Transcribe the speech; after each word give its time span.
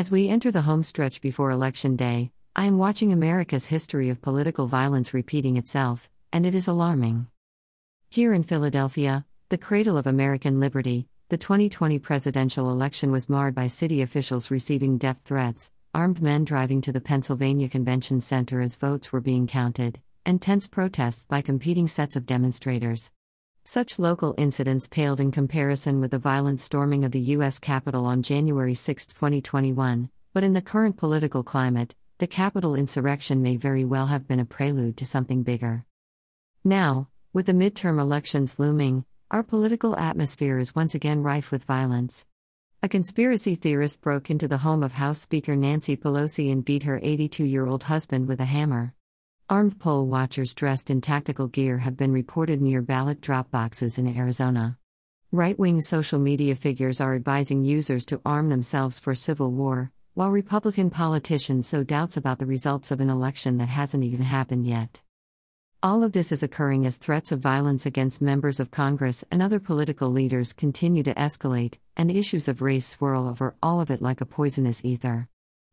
As 0.00 0.10
we 0.10 0.30
enter 0.30 0.50
the 0.50 0.62
home 0.62 0.82
stretch 0.82 1.20
before 1.20 1.50
Election 1.50 1.94
Day, 1.94 2.30
I 2.56 2.64
am 2.64 2.78
watching 2.78 3.12
America's 3.12 3.66
history 3.66 4.08
of 4.08 4.22
political 4.22 4.66
violence 4.66 5.12
repeating 5.12 5.58
itself, 5.58 6.08
and 6.32 6.46
it 6.46 6.54
is 6.54 6.66
alarming. 6.66 7.26
Here 8.08 8.32
in 8.32 8.42
Philadelphia, 8.42 9.26
the 9.50 9.58
cradle 9.58 9.98
of 9.98 10.06
American 10.06 10.58
liberty, 10.58 11.06
the 11.28 11.36
2020 11.36 11.98
presidential 11.98 12.70
election 12.70 13.12
was 13.12 13.28
marred 13.28 13.54
by 13.54 13.66
city 13.66 14.00
officials 14.00 14.50
receiving 14.50 14.96
death 14.96 15.20
threats, 15.22 15.70
armed 15.92 16.22
men 16.22 16.46
driving 16.46 16.80
to 16.80 16.92
the 16.92 17.02
Pennsylvania 17.02 17.68
Convention 17.68 18.22
Center 18.22 18.62
as 18.62 18.76
votes 18.76 19.12
were 19.12 19.20
being 19.20 19.46
counted, 19.46 20.00
and 20.24 20.40
tense 20.40 20.66
protests 20.66 21.26
by 21.26 21.42
competing 21.42 21.86
sets 21.86 22.16
of 22.16 22.24
demonstrators. 22.24 23.12
Such 23.64 23.98
local 23.98 24.34
incidents 24.38 24.88
paled 24.88 25.20
in 25.20 25.30
comparison 25.30 26.00
with 26.00 26.10
the 26.10 26.18
violent 26.18 26.60
storming 26.60 27.04
of 27.04 27.12
the 27.12 27.20
U.S. 27.36 27.58
Capitol 27.58 28.06
on 28.06 28.22
January 28.22 28.74
6, 28.74 29.06
2021, 29.06 30.10
but 30.32 30.42
in 30.42 30.54
the 30.54 30.62
current 30.62 30.96
political 30.96 31.42
climate, 31.42 31.94
the 32.18 32.26
Capitol 32.26 32.74
insurrection 32.74 33.42
may 33.42 33.56
very 33.56 33.84
well 33.84 34.06
have 34.06 34.26
been 34.26 34.40
a 34.40 34.44
prelude 34.44 34.96
to 34.96 35.06
something 35.06 35.42
bigger. 35.42 35.84
Now, 36.64 37.08
with 37.32 37.46
the 37.46 37.52
midterm 37.52 38.00
elections 38.00 38.58
looming, 38.58 39.04
our 39.30 39.42
political 39.42 39.96
atmosphere 39.96 40.58
is 40.58 40.74
once 40.74 40.94
again 40.94 41.22
rife 41.22 41.52
with 41.52 41.64
violence. 41.64 42.26
A 42.82 42.88
conspiracy 42.88 43.54
theorist 43.54 44.00
broke 44.00 44.30
into 44.30 44.48
the 44.48 44.58
home 44.58 44.82
of 44.82 44.92
House 44.92 45.20
Speaker 45.20 45.54
Nancy 45.54 45.96
Pelosi 45.96 46.50
and 46.50 46.64
beat 46.64 46.82
her 46.84 46.98
82 47.02 47.44
year 47.44 47.66
old 47.66 47.84
husband 47.84 48.26
with 48.26 48.40
a 48.40 48.46
hammer. 48.46 48.94
Armed 49.50 49.80
poll 49.80 50.06
watchers 50.06 50.54
dressed 50.54 50.90
in 50.90 51.00
tactical 51.00 51.48
gear 51.48 51.78
have 51.78 51.96
been 51.96 52.12
reported 52.12 52.62
near 52.62 52.80
ballot 52.80 53.20
drop 53.20 53.50
boxes 53.50 53.98
in 53.98 54.06
Arizona. 54.16 54.78
Right 55.32 55.58
wing 55.58 55.80
social 55.80 56.20
media 56.20 56.54
figures 56.54 57.00
are 57.00 57.16
advising 57.16 57.64
users 57.64 58.06
to 58.06 58.20
arm 58.24 58.48
themselves 58.48 59.00
for 59.00 59.12
civil 59.12 59.50
war, 59.50 59.90
while 60.14 60.30
Republican 60.30 60.88
politicians 60.88 61.66
sow 61.66 61.82
doubts 61.82 62.16
about 62.16 62.38
the 62.38 62.46
results 62.46 62.92
of 62.92 63.00
an 63.00 63.10
election 63.10 63.58
that 63.58 63.70
hasn't 63.70 64.04
even 64.04 64.22
happened 64.22 64.68
yet. 64.68 65.02
All 65.82 66.04
of 66.04 66.12
this 66.12 66.30
is 66.30 66.44
occurring 66.44 66.86
as 66.86 66.98
threats 66.98 67.32
of 67.32 67.40
violence 67.40 67.86
against 67.86 68.22
members 68.22 68.60
of 68.60 68.70
Congress 68.70 69.24
and 69.32 69.42
other 69.42 69.58
political 69.58 70.10
leaders 70.10 70.52
continue 70.52 71.02
to 71.02 71.14
escalate, 71.14 71.74
and 71.96 72.08
issues 72.08 72.46
of 72.46 72.62
race 72.62 72.86
swirl 72.86 73.26
over 73.26 73.56
all 73.60 73.80
of 73.80 73.90
it 73.90 74.00
like 74.00 74.20
a 74.20 74.26
poisonous 74.26 74.84
ether. 74.84 75.26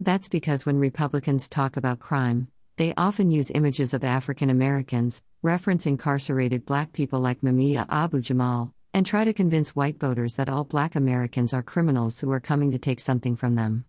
That's 0.00 0.28
because 0.30 0.64
when 0.64 0.78
Republicans 0.78 1.50
talk 1.50 1.76
about 1.76 1.98
crime, 1.98 2.48
they 2.78 2.94
often 2.96 3.30
use 3.32 3.50
images 3.50 3.92
of 3.92 4.04
African 4.04 4.50
Americans, 4.50 5.20
reference 5.42 5.84
incarcerated 5.84 6.64
black 6.64 6.92
people 6.92 7.18
like 7.18 7.40
Mumia 7.40 7.84
Abu 7.90 8.20
Jamal, 8.20 8.72
and 8.94 9.04
try 9.04 9.24
to 9.24 9.32
convince 9.32 9.74
white 9.74 9.98
voters 9.98 10.36
that 10.36 10.48
all 10.48 10.62
black 10.62 10.94
Americans 10.94 11.52
are 11.52 11.62
criminals 11.62 12.20
who 12.20 12.30
are 12.30 12.40
coming 12.40 12.70
to 12.70 12.78
take 12.78 13.00
something 13.00 13.34
from 13.34 13.56
them. 13.56 13.84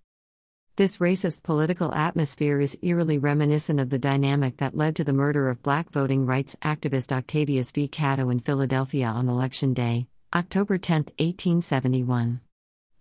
This 0.75 0.97
racist 0.97 1.43
political 1.43 1.93
atmosphere 1.93 2.59
is 2.59 2.79
eerily 2.81 3.19
reminiscent 3.19 3.79
of 3.79 3.91
the 3.91 3.99
dynamic 3.99 4.57
that 4.57 4.75
led 4.75 4.95
to 4.95 5.03
the 5.03 5.13
murder 5.13 5.49
of 5.49 5.61
black 5.61 5.91
voting 5.91 6.25
rights 6.25 6.55
activist 6.63 7.11
Octavius 7.11 7.71
V. 7.71 7.87
Catto 7.87 8.31
in 8.31 8.39
Philadelphia 8.39 9.05
on 9.05 9.29
Election 9.29 9.75
Day, 9.75 10.07
October 10.33 10.79
10, 10.79 10.95
1871. 11.19 12.41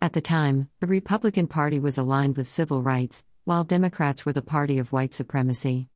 At 0.02 0.12
the 0.12 0.20
time, 0.20 0.68
the 0.80 0.86
Republican 0.86 1.46
Party 1.46 1.78
was 1.78 1.96
aligned 1.96 2.36
with 2.36 2.46
civil 2.46 2.82
rights, 2.82 3.24
while 3.48 3.64
Democrats 3.64 4.26
were 4.26 4.32
the 4.34 4.42
party 4.42 4.76
of 4.76 4.92
white 4.92 5.14
supremacy. 5.14 5.88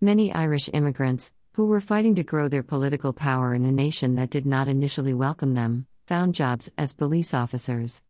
Many 0.00 0.32
Irish 0.32 0.70
immigrants, 0.72 1.34
who 1.52 1.66
were 1.66 1.78
fighting 1.78 2.14
to 2.14 2.22
grow 2.22 2.48
their 2.48 2.62
political 2.62 3.12
power 3.12 3.52
in 3.52 3.66
a 3.66 3.70
nation 3.70 4.14
that 4.14 4.30
did 4.30 4.46
not 4.46 4.66
initially 4.66 5.12
welcome 5.12 5.52
them, 5.52 5.86
found 6.06 6.34
jobs 6.34 6.72
as 6.78 6.94
police 6.94 7.34
officers. 7.34 8.02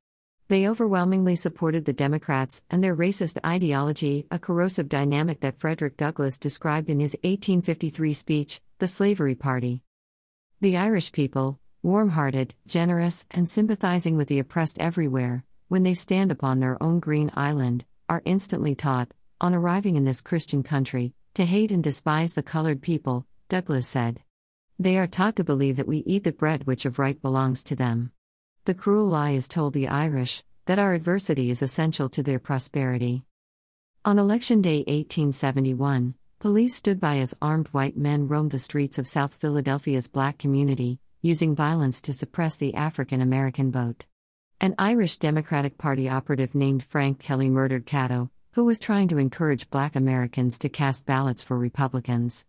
They 0.46 0.68
overwhelmingly 0.68 1.34
supported 1.34 1.84
the 1.84 1.92
Democrats 1.92 2.62
and 2.70 2.80
their 2.80 2.94
racist 2.94 3.38
ideology, 3.44 4.28
a 4.30 4.38
corrosive 4.38 4.88
dynamic 4.88 5.40
that 5.40 5.58
Frederick 5.58 5.96
Douglass 5.96 6.38
described 6.38 6.88
in 6.88 7.00
his 7.00 7.14
1853 7.24 8.14
speech, 8.14 8.60
The 8.78 8.86
Slavery 8.86 9.34
Party. 9.34 9.82
The 10.60 10.76
Irish 10.76 11.10
people, 11.10 11.58
warm 11.82 12.10
hearted, 12.10 12.54
generous, 12.68 13.26
and 13.32 13.48
sympathizing 13.48 14.16
with 14.16 14.28
the 14.28 14.38
oppressed 14.38 14.78
everywhere, 14.78 15.42
when 15.66 15.82
they 15.82 15.94
stand 15.94 16.30
upon 16.30 16.60
their 16.60 16.80
own 16.80 17.00
green 17.00 17.32
island, 17.34 17.84
are 18.10 18.22
instantly 18.24 18.74
taught, 18.74 19.12
on 19.40 19.54
arriving 19.54 19.94
in 19.94 20.04
this 20.04 20.20
Christian 20.20 20.64
country, 20.64 21.14
to 21.32 21.44
hate 21.44 21.70
and 21.70 21.80
despise 21.80 22.34
the 22.34 22.42
colored 22.42 22.82
people, 22.82 23.24
Douglass 23.48 23.86
said. 23.86 24.20
They 24.80 24.98
are 24.98 25.06
taught 25.06 25.36
to 25.36 25.44
believe 25.44 25.76
that 25.76 25.86
we 25.86 25.98
eat 25.98 26.24
the 26.24 26.32
bread 26.32 26.66
which 26.66 26.84
of 26.84 26.98
right 26.98 27.22
belongs 27.22 27.62
to 27.64 27.76
them. 27.76 28.10
The 28.64 28.74
cruel 28.74 29.06
lie 29.06 29.30
is 29.30 29.46
told 29.46 29.74
the 29.74 29.86
Irish 29.86 30.42
that 30.66 30.80
our 30.80 30.92
adversity 30.92 31.50
is 31.50 31.62
essential 31.62 32.08
to 32.08 32.22
their 32.24 32.40
prosperity. 32.40 33.22
On 34.04 34.18
Election 34.18 34.60
Day 34.60 34.78
1871, 34.78 36.14
police 36.40 36.74
stood 36.74 36.98
by 36.98 37.18
as 37.18 37.36
armed 37.40 37.68
white 37.68 37.96
men 37.96 38.26
roamed 38.26 38.50
the 38.50 38.58
streets 38.58 38.98
of 38.98 39.06
South 39.06 39.34
Philadelphia's 39.34 40.08
black 40.08 40.36
community, 40.36 40.98
using 41.22 41.54
violence 41.54 42.00
to 42.02 42.12
suppress 42.12 42.56
the 42.56 42.74
African 42.74 43.20
American 43.20 43.70
vote. 43.70 44.06
An 44.62 44.74
Irish 44.76 45.16
Democratic 45.16 45.78
Party 45.78 46.06
operative 46.06 46.54
named 46.54 46.84
Frank 46.84 47.18
Kelly 47.18 47.48
murdered 47.48 47.86
Catto, 47.86 48.28
who 48.52 48.66
was 48.66 48.78
trying 48.78 49.08
to 49.08 49.16
encourage 49.16 49.70
black 49.70 49.96
Americans 49.96 50.58
to 50.58 50.68
cast 50.68 51.06
ballots 51.06 51.42
for 51.42 51.56
Republicans. 51.56 52.44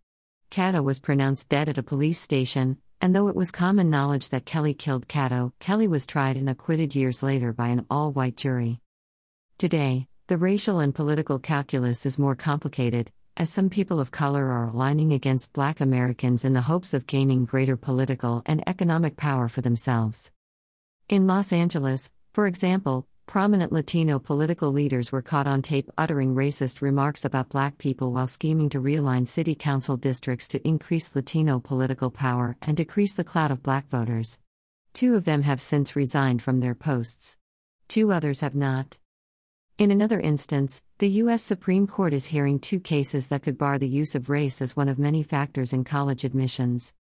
Catto 0.50 0.84
was 0.84 1.00
pronounced 1.00 1.48
dead 1.48 1.70
at 1.70 1.78
a 1.78 1.84
police 1.84 2.20
station, 2.20 2.80
and 3.00 3.16
though 3.16 3.30
it 3.30 3.36
was 3.38 3.50
common 3.50 3.90
knowledge 3.90 4.28
that 4.28 4.46
Kelly 4.46 4.74
killed 4.74 5.08
Catto, 5.08 5.54
Kelly 5.60 5.88
was 5.88 6.06
tried 6.06 6.36
and 6.36 6.50
acquitted 6.50 6.96
years 6.96 7.24
later 7.24 7.54
by 7.54 7.70
an 7.70 7.86
all 7.90 8.12
white 8.12 8.36
jury. 8.36 8.82
Today, 9.58 10.10
the 10.28 10.38
racial 10.38 10.82
and 10.82 10.94
political 10.94 11.40
calculus 11.40 12.06
is 12.06 12.20
more 12.20 12.36
complicated, 12.36 13.10
as 13.38 13.50
some 13.50 13.70
people 13.70 14.02
of 14.02 14.12
color 14.12 14.48
are 14.48 14.68
aligning 14.68 15.14
against 15.14 15.54
black 15.54 15.80
Americans 15.80 16.44
in 16.44 16.52
the 16.52 16.68
hopes 16.68 16.94
of 16.94 17.08
gaining 17.08 17.46
greater 17.46 17.78
political 17.78 18.42
and 18.46 18.62
economic 18.68 19.16
power 19.16 19.48
for 19.48 19.62
themselves. 19.62 20.30
In 21.12 21.28
Los 21.28 21.52
Angeles, 21.52 22.10
for 22.34 22.48
example, 22.48 23.06
prominent 23.26 23.74
Latino 23.74 24.18
political 24.18 24.72
leaders 24.72 25.12
were 25.12 25.22
caught 25.22 25.46
on 25.46 25.62
tape 25.62 25.92
uttering 25.98 26.36
racist 26.36 26.82
remarks 26.82 27.26
about 27.26 27.50
black 27.50 27.78
people 27.78 28.14
while 28.14 28.28
scheming 28.28 28.70
to 28.70 28.80
realign 28.80 29.28
city 29.28 29.54
council 29.54 29.98
districts 29.98 30.48
to 30.48 30.66
increase 30.66 31.14
Latino 31.14 31.60
political 31.60 32.12
power 32.12 32.56
and 32.62 32.78
decrease 32.78 33.14
the 33.14 33.26
clout 33.26 33.52
of 33.52 33.62
black 33.62 33.90
voters. 33.90 34.40
Two 34.94 35.16
of 35.16 35.26
them 35.26 35.42
have 35.42 35.60
since 35.60 35.98
resigned 35.98 36.42
from 36.42 36.62
their 36.62 36.74
posts. 36.74 37.36
Two 37.90 38.14
others 38.14 38.40
have 38.40 38.56
not. 38.56 38.98
In 39.78 39.92
another 39.92 40.22
instance, 40.22 40.82
the 41.00 41.10
U.S. 41.10 41.42
Supreme 41.42 41.88
Court 41.88 42.14
is 42.14 42.28
hearing 42.28 42.58
two 42.58 42.80
cases 42.80 43.28
that 43.28 43.44
could 43.44 43.58
bar 43.58 43.78
the 43.78 43.86
use 43.90 44.16
of 44.16 44.30
race 44.30 44.62
as 44.62 44.78
one 44.78 44.88
of 44.88 44.98
many 44.98 45.24
factors 45.24 45.74
in 45.74 45.84
college 45.84 46.24
admissions. 46.24 46.94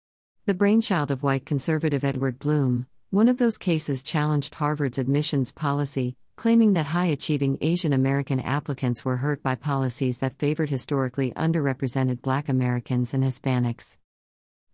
The 0.46 0.54
brainchild 0.54 1.12
of 1.12 1.22
white 1.22 1.46
conservative 1.46 2.02
Edward 2.02 2.40
Blum, 2.40 2.88
one 3.10 3.26
of 3.26 3.38
those 3.38 3.58
cases 3.58 4.04
challenged 4.04 4.54
Harvard's 4.54 4.96
admissions 4.96 5.50
policy, 5.50 6.14
claiming 6.36 6.74
that 6.74 6.86
high 6.86 7.06
achieving 7.06 7.58
Asian 7.60 7.92
American 7.92 8.38
applicants 8.38 9.04
were 9.04 9.16
hurt 9.16 9.42
by 9.42 9.56
policies 9.56 10.18
that 10.18 10.38
favored 10.38 10.70
historically 10.70 11.32
underrepresented 11.32 12.22
Black 12.22 12.48
Americans 12.48 13.12
and 13.12 13.24
Hispanics. 13.24 13.98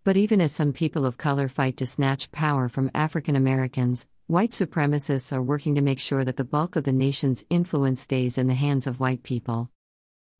But 0.03 0.17
even 0.17 0.39
as 0.39 0.51
some 0.51 0.71
people 0.71 1.03
of 1.03 1.17
color 1.17 1.47
fight 1.47 1.77
to 1.77 1.87
snatch 1.87 2.31
power 2.31 2.69
from 2.69 2.91
African 2.93 3.35
Americans, 3.35 4.05
white 4.27 4.51
supremacists 4.51 5.33
are 5.33 5.41
working 5.41 5.73
to 5.73 5.81
make 5.81 5.99
sure 5.99 6.23
that 6.23 6.37
the 6.37 6.43
bulk 6.43 6.75
of 6.75 6.83
the 6.83 6.93
nation's 6.93 7.43
influence 7.49 8.01
stays 8.01 8.37
in 8.37 8.45
the 8.45 8.53
hands 8.53 8.85
of 8.85 8.99
white 8.99 9.23
people. 9.23 9.71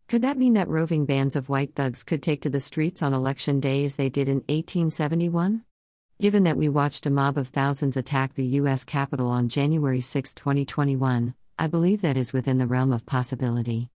Could 0.07 0.21
that 0.21 0.37
mean 0.37 0.53
that 0.53 0.69
roving 0.69 1.07
bands 1.07 1.35
of 1.35 1.49
white 1.49 1.73
thugs 1.73 2.03
could 2.03 2.21
take 2.21 2.43
to 2.43 2.49
the 2.51 2.59
streets 2.59 3.01
on 3.01 3.15
election 3.15 3.59
day 3.59 3.83
as 3.85 3.95
they 3.95 4.07
did 4.07 4.29
in 4.29 4.43
1871? 4.47 5.63
Given 6.19 6.45
that 6.45 6.57
we 6.57 6.67
watched 6.67 7.05
a 7.05 7.11
mob 7.11 7.37
of 7.37 7.49
thousands 7.49 7.95
attack 7.95 8.33
the 8.33 8.55
U.S. 8.61 8.83
Capitol 8.83 9.27
on 9.27 9.49
January 9.49 10.01
6, 10.01 10.33
2021, 10.33 11.35
I 11.59 11.67
believe 11.67 12.01
that 12.01 12.17
is 12.17 12.33
within 12.33 12.57
the 12.57 12.65
realm 12.65 12.91
of 12.91 13.05
possibility. 13.05 13.91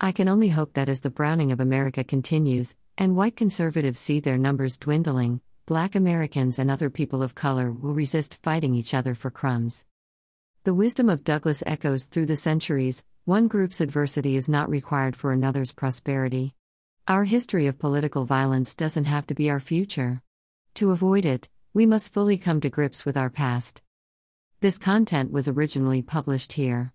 I 0.00 0.12
can 0.12 0.28
only 0.28 0.50
hope 0.50 0.74
that 0.74 0.88
as 0.88 1.00
the 1.00 1.10
browning 1.10 1.50
of 1.50 1.58
America 1.58 2.04
continues, 2.04 2.76
and 2.96 3.16
white 3.16 3.34
conservatives 3.34 3.98
see 3.98 4.20
their 4.20 4.38
numbers 4.38 4.78
dwindling, 4.78 5.40
black 5.66 5.96
Americans 5.96 6.56
and 6.56 6.70
other 6.70 6.88
people 6.88 7.20
of 7.20 7.34
color 7.34 7.72
will 7.72 7.94
resist 7.94 8.40
fighting 8.44 8.76
each 8.76 8.94
other 8.94 9.16
for 9.16 9.28
crumbs. 9.28 9.84
The 10.62 10.72
wisdom 10.72 11.08
of 11.08 11.24
Douglass 11.24 11.64
echoes 11.66 12.04
through 12.04 12.26
the 12.26 12.36
centuries 12.36 13.04
one 13.24 13.48
group's 13.48 13.80
adversity 13.80 14.36
is 14.36 14.48
not 14.48 14.70
required 14.70 15.16
for 15.16 15.32
another's 15.32 15.72
prosperity. 15.72 16.54
Our 17.08 17.24
history 17.24 17.66
of 17.66 17.80
political 17.80 18.24
violence 18.24 18.76
doesn't 18.76 19.06
have 19.06 19.26
to 19.26 19.34
be 19.34 19.50
our 19.50 19.58
future. 19.58 20.22
To 20.74 20.90
avoid 20.90 21.24
it, 21.24 21.48
we 21.74 21.86
must 21.86 22.12
fully 22.12 22.38
come 22.38 22.60
to 22.62 22.70
grips 22.70 23.04
with 23.04 23.16
our 23.16 23.30
past. 23.30 23.82
This 24.60 24.78
content 24.78 25.30
was 25.30 25.48
originally 25.48 26.02
published 26.02 26.52
here. 26.54 26.88